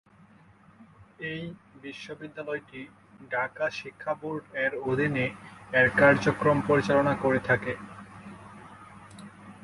এই 1.29 1.41
বিদ্যালয়টি 2.15 2.81
ঢাকা 3.31 3.65
শিক্ষা 3.79 4.13
বোর্ড 4.21 4.43
এর 4.63 4.73
অধীনে 4.89 5.25
এর 5.73 5.87
কার্যক্রম 5.99 6.57
পরিচালনা 6.69 7.13
করে 7.23 7.39
থাকে। 7.49 7.73